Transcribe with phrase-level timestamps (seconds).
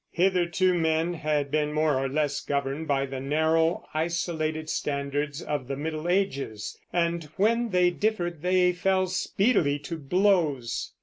[0.13, 5.75] Hitherto men had been more or less governed by the narrow, isolated standards of the
[5.75, 10.91] Middle Ages, and when they differed they fell speedily to blows.